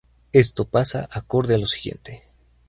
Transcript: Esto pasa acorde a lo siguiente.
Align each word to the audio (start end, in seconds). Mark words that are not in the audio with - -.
Esto 0.33 0.65
pasa 0.65 1.07
acorde 1.11 1.53
a 1.53 1.57
lo 1.59 1.67
siguiente. 1.67 2.23